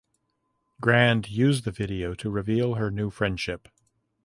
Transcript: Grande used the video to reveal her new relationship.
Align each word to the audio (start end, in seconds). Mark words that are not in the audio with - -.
Grande 0.81 1.29
used 1.29 1.63
the 1.63 1.69
video 1.69 2.15
to 2.15 2.31
reveal 2.31 2.73
her 2.73 2.89
new 2.89 3.09
relationship. 3.09 3.67